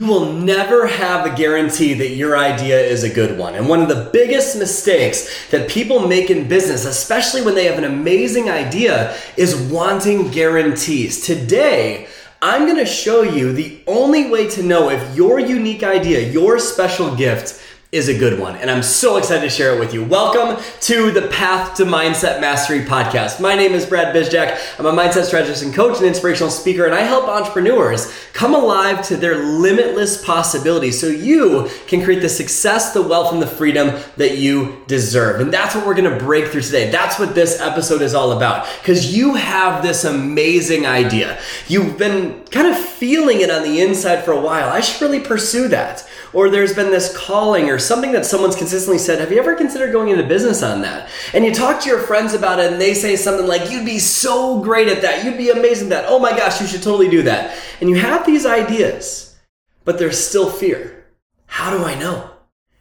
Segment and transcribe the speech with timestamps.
[0.00, 3.54] You will never have a guarantee that your idea is a good one.
[3.54, 7.76] And one of the biggest mistakes that people make in business, especially when they have
[7.76, 11.20] an amazing idea, is wanting guarantees.
[11.20, 12.08] Today,
[12.40, 17.14] I'm gonna show you the only way to know if your unique idea, your special
[17.14, 17.60] gift,
[17.92, 18.54] is a good one.
[18.54, 20.04] And I'm so excited to share it with you.
[20.04, 23.40] Welcome to the Path to Mindset Mastery podcast.
[23.40, 24.56] My name is Brad Bizjak.
[24.78, 29.04] I'm a mindset strategist and coach and inspirational speaker, and I help entrepreneurs come alive
[29.08, 34.00] to their limitless possibilities so you can create the success, the wealth, and the freedom
[34.16, 35.40] that you deserve.
[35.40, 36.92] And that's what we're gonna break through today.
[36.92, 38.68] That's what this episode is all about.
[38.80, 41.40] Because you have this amazing idea.
[41.66, 44.68] You've been kind of feeling it on the inside for a while.
[44.68, 48.98] I should really pursue that or there's been this calling or something that someone's consistently
[48.98, 51.08] said, Have you ever considered going into business on that?
[51.34, 53.98] And you talk to your friends about it and they say something like, You'd be
[53.98, 55.24] so great at that.
[55.24, 56.04] You'd be amazing at that.
[56.08, 57.56] Oh my gosh, you should totally do that.
[57.80, 59.36] And you have these ideas,
[59.84, 61.06] but there's still fear.
[61.46, 62.30] How do I know?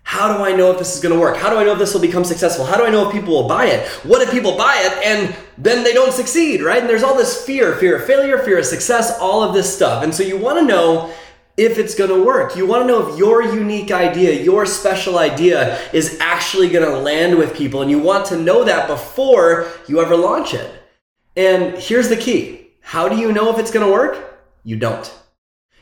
[0.10, 1.38] How do I know if this is going to work?
[1.38, 2.66] How do I know if this will become successful?
[2.66, 3.88] How do I know if people will buy it?
[4.04, 6.80] What if people buy it and then they don't succeed, right?
[6.80, 10.04] And there's all this fear fear of failure, fear of success, all of this stuff.
[10.04, 11.14] And so you want to know
[11.60, 12.56] if it's going to work.
[12.56, 16.98] You want to know if your unique idea, your special idea is actually going to
[16.98, 17.82] land with people.
[17.82, 20.72] And you want to know that before you ever launch it.
[21.36, 24.42] And here's the key how do you know if it's going to work?
[24.64, 25.14] You don't.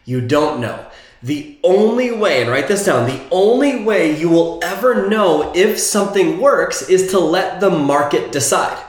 [0.04, 0.88] You don't know.
[1.22, 5.80] The only way, and write this down, the only way you will ever know if
[5.80, 8.84] something works is to let the market decide.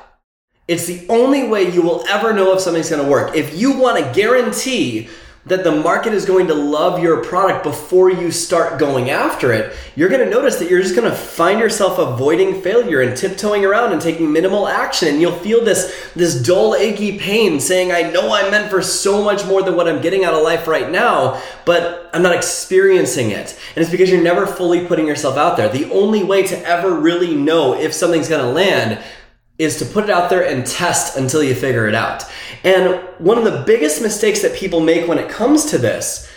[0.67, 3.35] It's the only way you will ever know if something's gonna work.
[3.35, 5.09] If you wanna guarantee
[5.49, 9.75] that the market is going to love your product before you start going after it,
[9.97, 13.65] you're going to notice that you're just going to find yourself avoiding failure and tiptoeing
[13.65, 15.09] around and taking minimal action.
[15.09, 19.25] And you'll feel this, this dull, achy pain saying, I know I'm meant for so
[19.25, 23.31] much more than what I'm getting out of life right now, but I'm not experiencing
[23.31, 23.59] it.
[23.75, 25.69] And it's because you're never fully putting yourself out there.
[25.69, 29.03] The only way to ever really know if something's going to land
[29.59, 32.25] is to put it out there and test until you figure it out.
[32.65, 36.31] And one of the biggest mistakes that people make when it comes to this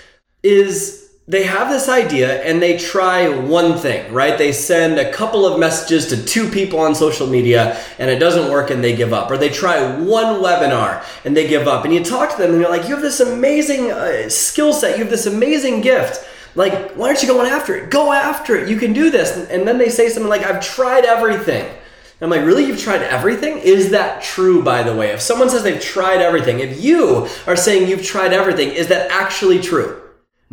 [0.43, 4.37] is they have this idea and they try one thing, right?
[4.37, 8.51] They send a couple of messages to two people on social media and it doesn't
[8.51, 9.29] work and they give up.
[9.29, 11.85] Or they try one webinar and they give up.
[11.85, 14.97] And you talk to them and you're like, you have this amazing uh, skill set,
[14.97, 16.27] you have this amazing gift.
[16.55, 17.91] Like, why aren't you going after it?
[17.91, 18.67] Go after it.
[18.67, 19.37] You can do this.
[19.49, 21.71] And then they say something like, I've tried everything.
[22.21, 22.65] I'm like, really?
[22.65, 23.57] You've tried everything?
[23.57, 25.09] Is that true, by the way?
[25.09, 29.09] If someone says they've tried everything, if you are saying you've tried everything, is that
[29.09, 29.97] actually true?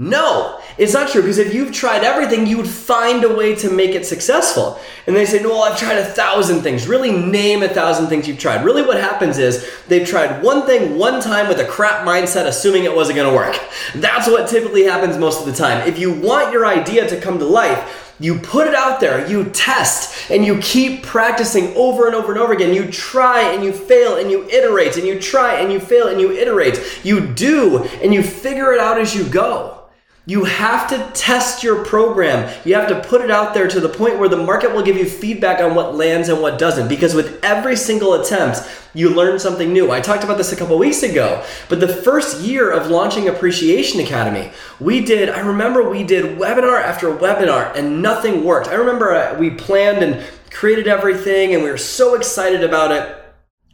[0.00, 3.68] No, it's not true because if you've tried everything, you would find a way to
[3.68, 4.78] make it successful.
[5.08, 6.86] And they say, no, well, I've tried a thousand things.
[6.86, 8.64] Really name a thousand things you've tried.
[8.64, 12.84] Really, what happens is they've tried one thing one time with a crap mindset, assuming
[12.84, 13.60] it wasn't going to work.
[13.96, 15.86] That's what typically happens most of the time.
[15.88, 19.44] If you want your idea to come to life, you put it out there, you
[19.44, 22.74] test, and you keep practicing over and over and over again.
[22.74, 26.20] You try and you fail and you iterate, and you try and you fail and
[26.20, 27.00] you iterate.
[27.04, 29.77] You do, and you figure it out as you go.
[30.28, 32.54] You have to test your program.
[32.66, 34.98] You have to put it out there to the point where the market will give
[34.98, 36.86] you feedback on what lands and what doesn't.
[36.86, 38.60] Because with every single attempt,
[38.92, 39.90] you learn something new.
[39.90, 44.00] I talked about this a couple weeks ago, but the first year of launching Appreciation
[44.00, 48.68] Academy, we did, I remember we did webinar after webinar and nothing worked.
[48.68, 53.18] I remember uh, we planned and created everything and we were so excited about it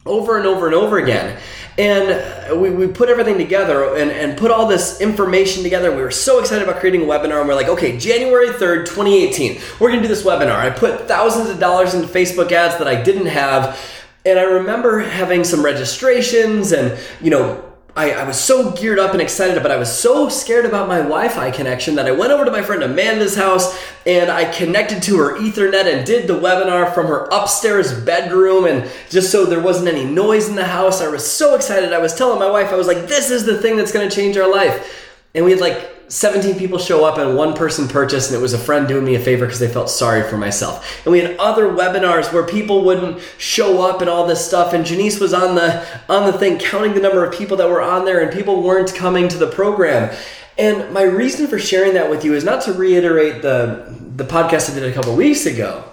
[0.07, 1.37] over and over and over again.
[1.77, 5.91] And we, we put everything together and, and put all this information together.
[5.91, 7.41] We were so excited about creating a webinar.
[7.41, 10.57] And we're like, okay, January 3rd, 2018, we're to do this webinar.
[10.57, 13.81] I put thousands of dollars into Facebook ads that I didn't have.
[14.25, 17.64] And I remember having some registrations and, you know,
[17.97, 20.99] I, I, was so geared up and excited, but I was so scared about my
[20.99, 25.00] Wi Fi connection that I went over to my friend Amanda's house and I connected
[25.05, 28.65] to her Ethernet and did the webinar from her upstairs bedroom.
[28.65, 31.93] And just so there wasn't any noise in the house, I was so excited.
[31.93, 34.37] I was telling my wife, I was like, this is the thing that's to change
[34.37, 35.12] our life.
[35.32, 38.53] And we had like 17 people show up and one person purchased and it was
[38.53, 41.05] a friend doing me a favor because they felt sorry for myself.
[41.05, 44.85] And we had other webinars where people wouldn't show up and all this stuff and
[44.85, 48.05] janice was on the on the thing counting the number of people that were on
[48.05, 50.15] there and people weren't coming to the program.
[50.56, 54.71] And my reason for sharing that with you is not to reiterate the the podcast
[54.71, 55.85] i did a couple weeks ago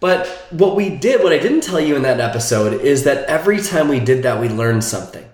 [0.00, 3.60] but what we did what i didn't tell you in that episode is that every
[3.60, 5.24] time we did that we learned something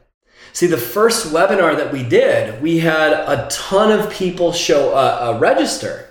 [0.52, 5.34] See, the first webinar that we did, we had a ton of people show uh,
[5.34, 6.10] uh, register,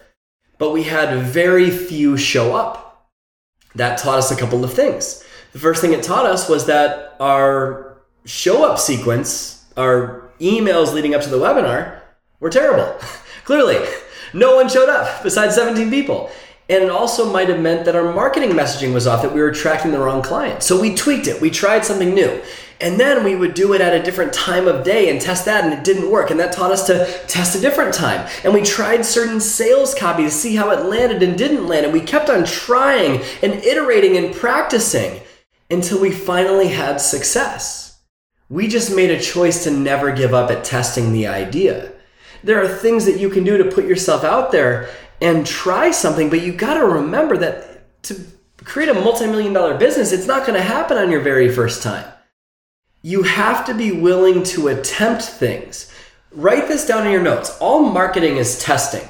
[0.57, 3.09] but we had very few show up.
[3.75, 5.23] That taught us a couple of things.
[5.53, 11.15] The first thing it taught us was that our show up sequence, our emails leading
[11.15, 11.99] up to the webinar,
[12.39, 12.97] were terrible.
[13.43, 13.77] Clearly,
[14.33, 16.29] no one showed up besides 17 people.
[16.69, 19.47] And it also might have meant that our marketing messaging was off, that we were
[19.47, 20.63] attracting the wrong client.
[20.63, 22.41] So we tweaked it, we tried something new.
[22.79, 25.63] And then we would do it at a different time of day and test that,
[25.63, 26.29] and it didn't work.
[26.29, 28.29] And that taught us to test a different time.
[28.43, 31.85] And we tried certain sales copy to see how it landed and didn't land.
[31.85, 35.21] And we kept on trying and iterating and practicing
[35.71, 37.99] until we finally had success.
[38.49, 41.91] We just made a choice to never give up at testing the idea.
[42.43, 44.89] There are things that you can do to put yourself out there
[45.21, 48.19] and try something, but you got to remember that to
[48.63, 52.05] create a multi-million dollar business, it's not going to happen on your very first time.
[53.01, 55.91] You have to be willing to attempt things.
[56.31, 57.57] Write this down in your notes.
[57.59, 59.07] All marketing is testing.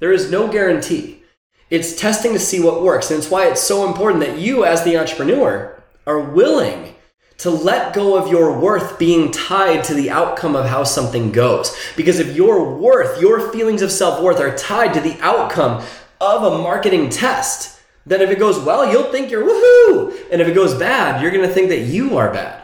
[0.00, 1.22] There is no guarantee.
[1.70, 3.10] It's testing to see what works.
[3.10, 6.94] And it's why it's so important that you, as the entrepreneur, are willing
[7.38, 11.76] to let go of your worth being tied to the outcome of how something goes.
[11.96, 15.84] Because if your worth, your feelings of self worth are tied to the outcome
[16.20, 20.16] of a marketing test, then if it goes well, you'll think you're woohoo.
[20.32, 22.62] And if it goes bad, you're to think that you are bad.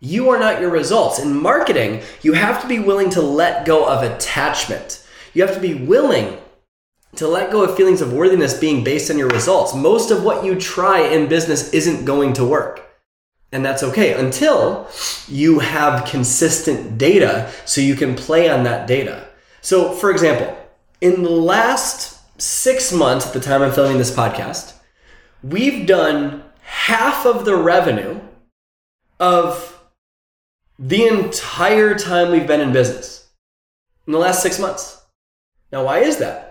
[0.00, 1.18] You are not your results.
[1.18, 5.06] In marketing, you have to be willing to let go of attachment.
[5.34, 6.38] You have to be willing
[7.16, 9.74] to let go of feelings of worthiness being based on your results.
[9.74, 12.85] Most of what you try in business isn't going to work.
[13.52, 14.88] And that's okay until
[15.28, 19.28] you have consistent data so you can play on that data.
[19.60, 20.56] So, for example,
[21.00, 24.74] in the last six months at the time I'm filming this podcast,
[25.42, 28.20] we've done half of the revenue
[29.20, 29.72] of
[30.78, 33.28] the entire time we've been in business
[34.06, 35.02] in the last six months.
[35.72, 36.45] Now, why is that?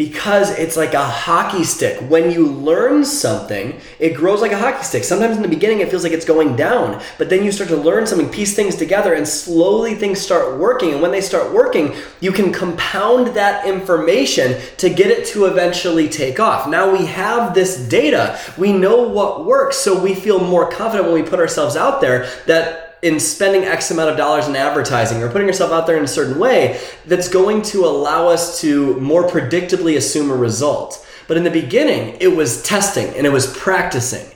[0.00, 2.00] Because it's like a hockey stick.
[2.08, 5.04] When you learn something, it grows like a hockey stick.
[5.04, 7.76] Sometimes in the beginning, it feels like it's going down, but then you start to
[7.76, 10.92] learn something, piece things together, and slowly things start working.
[10.92, 16.08] And when they start working, you can compound that information to get it to eventually
[16.08, 16.66] take off.
[16.66, 21.22] Now we have this data, we know what works, so we feel more confident when
[21.22, 25.30] we put ourselves out there that in spending X amount of dollars in advertising or
[25.30, 29.26] putting yourself out there in a certain way that's going to allow us to more
[29.26, 31.06] predictably assume a result.
[31.26, 34.26] But in the beginning, it was testing and it was practicing.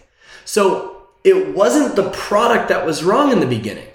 [0.45, 3.89] So it wasn't the product that was wrong in the beginning.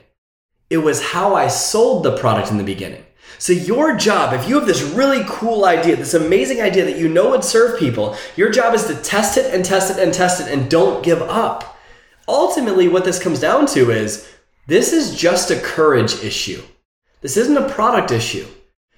[0.69, 3.03] It was how I sold the product in the beginning.
[3.37, 7.07] So your job, if you have this really cool idea, this amazing idea that you
[7.07, 10.41] know would serve people, your job is to test it and test it and test
[10.41, 11.77] it and don't give up.
[12.27, 14.29] Ultimately, what this comes down to is
[14.69, 16.61] this is just a courage issue.
[17.21, 18.45] This isn't a product issue.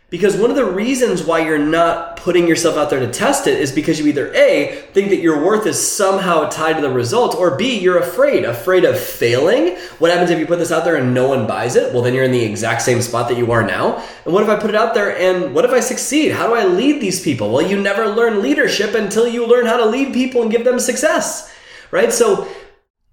[0.10, 3.58] Because one of the reasons why you're not putting yourself out there to test it
[3.58, 7.34] is because you either A, think that your worth is somehow tied to the result,
[7.34, 9.78] or B, you're afraid, afraid of failing.
[10.00, 11.94] What happens if you put this out there and no one buys it?
[11.94, 14.06] Well, then you're in the exact same spot that you are now.
[14.26, 16.34] And what if I put it out there and what if I succeed?
[16.34, 17.50] How do I lead these people?
[17.50, 20.78] Well, you never learn leadership until you learn how to lead people and give them
[20.78, 21.50] success,
[21.90, 22.12] right?
[22.12, 22.50] So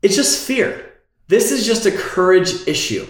[0.03, 0.88] it's just fear.
[1.29, 3.07] This is just a courage issue.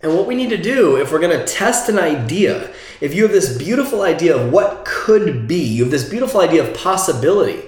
[0.00, 3.22] And what we need to do if we're going to test an idea, if you
[3.24, 7.62] have this beautiful idea of what could be, you have this beautiful idea of possibility,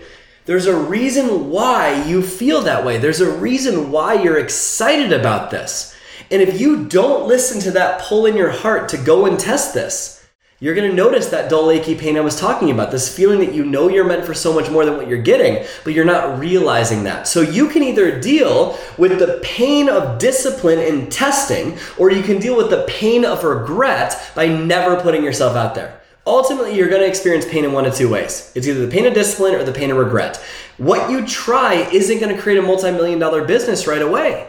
[0.45, 2.99] there's a reason why you feel that way.
[2.99, 5.97] There's a reason why you're excited about this.
[6.31, 9.75] And if you don't listen to that pull in your heart to go and test
[9.75, 10.16] this,
[10.59, 12.91] you're going to notice that dull, achy pain I was talking about.
[12.91, 15.67] This feeling that you know you're meant for so much more than what you're getting,
[15.85, 17.29] but you're not realizing that.
[17.29, 22.39] So you can either deal with the pain of discipline in testing, or you can
[22.39, 26.01] deal with the pain of regret by never putting yourself out there.
[26.27, 28.51] Ultimately, you're going to experience pain in one of two ways.
[28.55, 30.39] It's either the pain of discipline or the pain of regret.
[30.79, 34.49] What you try isn't going to create a multi million dollar business right away.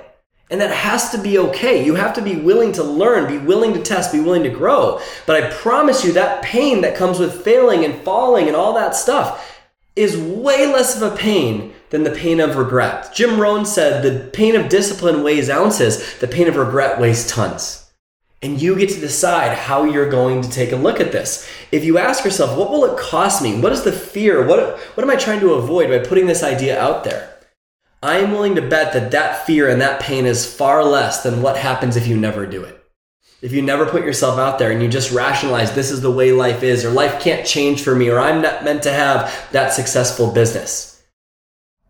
[0.49, 1.83] And that has to be okay.
[1.83, 5.01] You have to be willing to learn, be willing to test, be willing to grow.
[5.25, 8.95] But I promise you, that pain that comes with failing and falling and all that
[8.95, 9.59] stuff
[9.97, 13.13] is way less of a pain than the pain of regret.
[13.13, 17.89] Jim Rohn said the pain of discipline weighs ounces, the pain of regret weighs tons.
[18.41, 21.49] And you get to decide how you're going to take a look at this.
[21.71, 23.59] If you ask yourself, what will it cost me?
[23.59, 24.45] What is the fear?
[24.45, 27.36] What, what am I trying to avoid by putting this idea out there?
[28.07, 31.41] I am willing to bet that that fear and that pain is far less than
[31.41, 32.81] what happens if you never do it.
[33.41, 36.31] If you never put yourself out there and you just rationalize this is the way
[36.31, 39.73] life is, or life can't change for me, or I'm not meant to have that
[39.73, 41.03] successful business,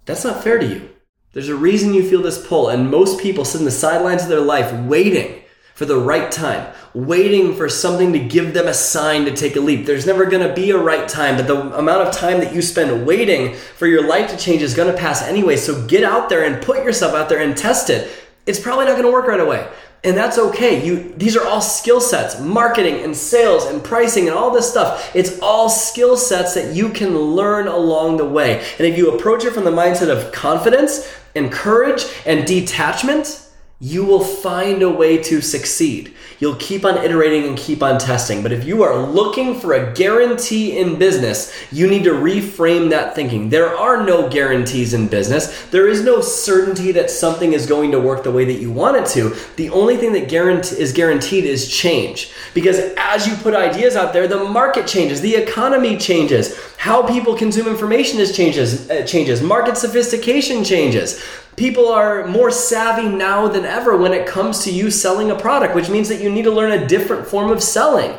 [0.05, 0.89] that's not fair to you.
[1.33, 4.29] There's a reason you feel this pull, and most people sit in the sidelines of
[4.29, 5.43] their life waiting
[5.77, 9.59] for the right time, waiting for something to give them a sign to take a
[9.59, 9.85] leap.
[9.85, 12.63] There's never going to be a right time, but the amount of time that you
[12.63, 15.55] spend waiting for your life to change is going to pass anyway.
[15.55, 18.09] So get out there and put yourself out there and test it.
[18.47, 19.69] It's probably not going to work right away.
[20.03, 20.83] And that's okay.
[20.83, 25.15] You these are all skill sets, marketing and sales and pricing and all this stuff.
[25.15, 28.65] It's all skill sets that you can learn along the way.
[28.79, 33.46] And if you approach it from the mindset of confidence and courage and detachment,
[33.79, 36.11] you will find a way to succeed.
[36.39, 38.41] You'll keep on iterating and keep on testing.
[38.41, 43.13] But if you are looking for a guarantee in business, you need to reframe that
[43.13, 43.49] thinking.
[43.49, 45.65] There are no guarantees in business.
[45.69, 48.97] There is no certainty that something is going to work the way that you want
[48.97, 49.35] it to.
[49.57, 52.31] The only thing that is guaranteed is change.
[52.55, 57.35] Because as you put ideas out there, the market changes, the economy changes, how people
[57.35, 61.23] consume information is changes, uh, changes, market sophistication changes.
[61.57, 65.73] People are more savvy now than ever when it comes to you selling a product,
[65.73, 68.15] which means that you need to learn a different form of selling.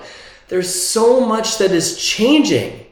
[0.48, 2.84] There's so much that is changing.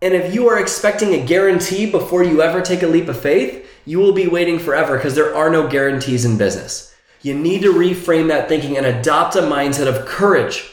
[0.00, 3.68] And if you are expecting a guarantee before you ever take a leap of faith,
[3.84, 6.94] you will be waiting forever because there are no guarantees in business.
[7.22, 10.70] You need to reframe that thinking and adopt a mindset of courage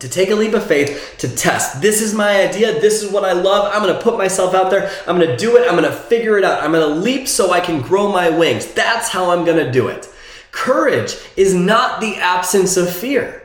[0.00, 1.80] to take a leap of faith, to test.
[1.80, 2.80] This is my idea.
[2.80, 3.72] This is what I love.
[3.72, 4.90] I'm going to put myself out there.
[5.06, 5.68] I'm going to do it.
[5.68, 6.62] I'm going to figure it out.
[6.62, 8.66] I'm going to leap so I can grow my wings.
[8.72, 10.08] That's how I'm going to do it.
[10.50, 13.42] Courage is not the absence of fear.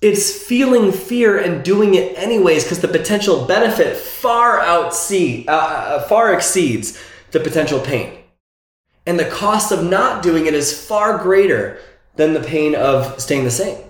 [0.00, 6.02] It's feeling fear and doing it anyways because the potential benefit far outsee, uh, uh,
[6.08, 8.18] far exceeds the potential pain.
[9.06, 11.80] And the cost of not doing it is far greater
[12.14, 13.87] than the pain of staying the same.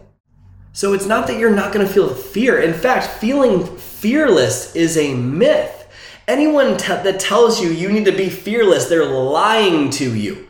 [0.73, 2.61] So it's not that you're not going to feel fear.
[2.61, 5.89] In fact, feeling fearless is a myth.
[6.29, 10.49] Anyone t- that tells you you need to be fearless, they're lying to you.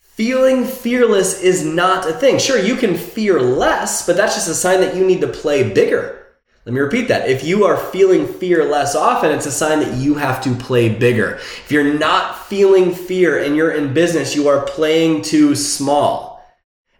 [0.00, 2.38] Feeling fearless is not a thing.
[2.38, 5.72] Sure, you can fear less, but that's just a sign that you need to play
[5.72, 6.18] bigger.
[6.64, 7.30] Let me repeat that.
[7.30, 10.88] If you are feeling fear less often, it's a sign that you have to play
[10.88, 11.36] bigger.
[11.36, 16.44] If you're not feeling fear and you're in business, you are playing too small.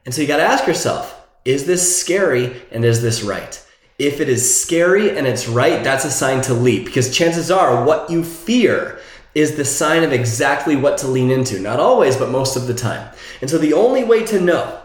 [0.07, 1.18] And so you got to ask yourself,
[1.49, 3.65] is this scary and is this right?
[3.99, 7.87] If it is scary and it's right, that's a sign to leap because chances are
[7.87, 9.01] what you fear
[9.35, 11.59] is the sign of exactly what to lean into.
[11.59, 13.11] Not always, but most of the time.
[13.41, 14.79] And so the only way to know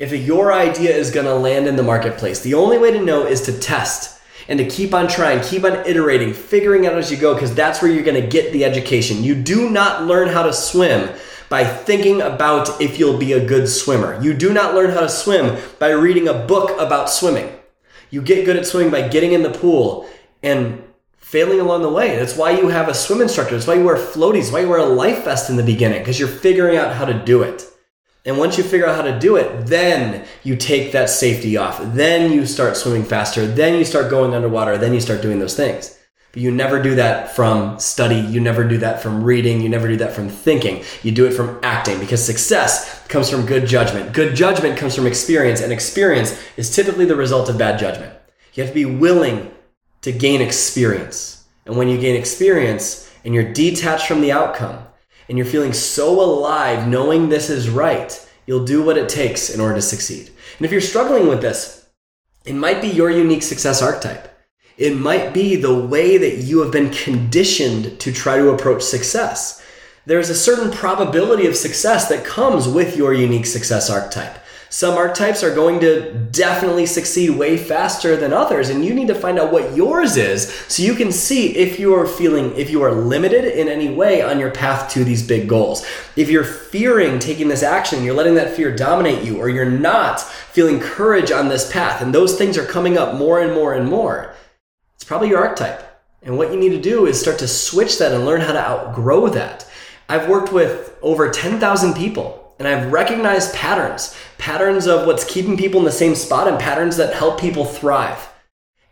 [0.00, 3.24] if your idea is going to land in the marketplace, the only way to know
[3.24, 7.16] is to test and to keep on trying, keep on iterating, figuring out as you
[7.16, 9.22] go, because that's where you're going to get the education.
[9.22, 11.10] You do not learn how to swim
[11.48, 14.20] by thinking about if you'll be a good swimmer.
[14.22, 17.52] You do not learn how to swim by reading a book about swimming.
[18.10, 20.08] You get good at swimming by getting in the pool
[20.42, 20.82] and
[21.16, 22.16] failing along the way.
[22.16, 23.54] That's why you have a swim instructor.
[23.54, 24.52] That's why you wear floaties.
[24.52, 27.14] Why you wear a life vest in the beginning because you're figuring out how to
[27.14, 27.64] do it.
[28.24, 31.80] And once you figure out how to do it, then you take that safety off.
[31.82, 33.46] Then you start swimming faster.
[33.46, 34.76] Then you start going underwater.
[34.76, 35.97] Then you start doing those things.
[36.32, 38.16] But you never do that from study.
[38.16, 39.62] You never do that from reading.
[39.62, 40.84] You never do that from thinking.
[41.02, 44.12] You do it from acting because success comes from good judgment.
[44.12, 48.12] Good judgment comes from experience, and experience is typically the result of bad judgment.
[48.52, 49.50] You have to be willing
[50.02, 51.46] to gain experience.
[51.64, 54.84] And when you gain experience and you're detached from the outcome
[55.28, 59.60] and you're feeling so alive knowing this is right, you'll do what it takes in
[59.60, 60.30] order to succeed.
[60.58, 61.86] And if you're struggling with this,
[62.44, 64.27] it might be your unique success archetype.
[64.78, 69.60] It might be the way that you have been conditioned to try to approach success.
[70.06, 74.38] There's a certain probability of success that comes with your unique success archetype.
[74.70, 79.16] Some archetypes are going to definitely succeed way faster than others, and you need to
[79.16, 82.82] find out what yours is so you can see if you are feeling, if you
[82.82, 85.84] are limited in any way on your path to these big goals.
[86.14, 90.20] If you're fearing taking this action, you're letting that fear dominate you, or you're not
[90.20, 93.88] feeling courage on this path, and those things are coming up more and more and
[93.88, 94.34] more
[94.98, 95.84] it's probably your archetype.
[96.22, 98.58] And what you need to do is start to switch that and learn how to
[98.58, 99.64] outgrow that.
[100.08, 105.78] I've worked with over 10,000 people and I've recognized patterns, patterns of what's keeping people
[105.78, 108.28] in the same spot and patterns that help people thrive.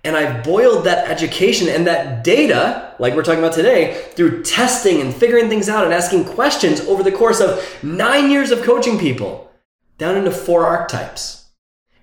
[0.04, 5.00] And I've boiled that education and that data, like we're talking about today, through testing
[5.00, 9.00] and figuring things out and asking questions over the course of nine years of coaching
[9.00, 9.50] people
[9.98, 11.35] down into four archetypes.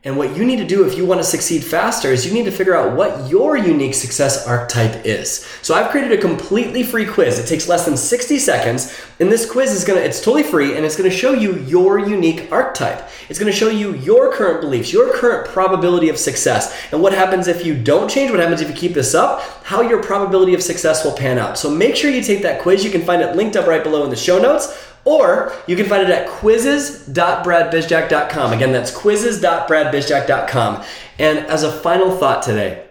[0.06, 2.44] And what you need to do if you want to succeed faster is you need
[2.44, 5.46] to figure out what your unique success archetype is.
[5.62, 7.40] So I've created a completely free quiz.
[7.40, 9.00] It takes less than 60 seconds.
[9.22, 11.56] And this quiz is going to, it's totally free and it's going to show you
[11.60, 13.08] your unique archetype.
[13.30, 17.14] It's going to show you your current beliefs, your current probability of success, and what
[17.14, 20.54] happens if you don't change, what happens if you keep this up, how your probability
[20.54, 21.58] of success will pan out.
[21.58, 22.84] So make sure you take that quiz.
[22.84, 24.93] You can find it linked up right below in the show notes.
[25.06, 28.54] Or you can find it at quizzes.bradbizjack.com.
[28.54, 30.84] Again, that's quizzes.bradbizjack.com.
[31.20, 32.88] And as a final thought today,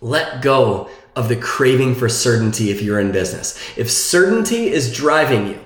[0.00, 3.58] let go of the craving for certainty if you're in business.
[3.76, 5.62] If certainty is driving you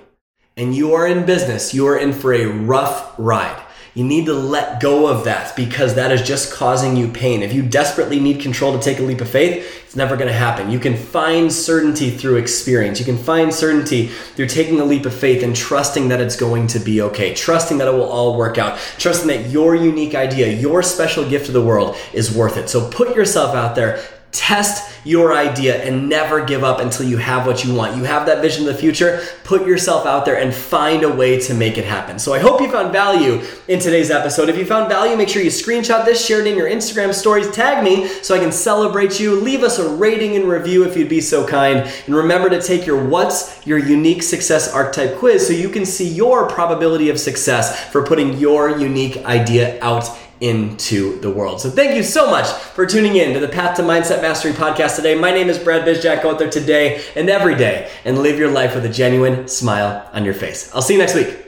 [0.57, 3.63] and you are in business, you are in for a rough ride.
[3.95, 7.43] You need to let go of that because that is just causing you pain.
[7.43, 10.35] If you desperately need control to take a leap of faith, it's never going to
[10.35, 10.71] happen.
[10.71, 12.99] You can find certainty through experience.
[12.99, 16.69] You can find certainty through taking a leap of faith and trusting that it's going
[16.69, 20.49] to be okay, trusting that it will all work out, trusting that your unique idea,
[20.51, 22.71] your special gift to the world is worth it.
[22.71, 27.47] So put yourself out there, Test your idea and never give up until you have
[27.47, 27.97] what you want.
[27.97, 31.39] You have that vision of the future, put yourself out there and find a way
[31.41, 32.19] to make it happen.
[32.19, 34.49] So I hope you found value in today's episode.
[34.49, 37.51] If you found value, make sure you screenshot this, share it in your Instagram stories,
[37.51, 39.41] tag me so I can celebrate you.
[39.41, 41.81] Leave us a rating and review if you'd be so kind.
[42.07, 46.09] And remember to take your What's Your Unique Success Archetype quiz so you can see
[46.09, 50.09] your probability of success for putting your unique idea out
[50.43, 51.61] into the world.
[51.61, 54.97] So thank you so much for tuning in to the Path to Mindset Mastery podcast
[54.97, 55.15] today.
[55.15, 56.25] My name is Brad Bizjak.
[56.25, 60.11] Go out there today and every day and live your life with a genuine smile
[60.13, 60.75] on your face.
[60.75, 61.39] I'll see you next week.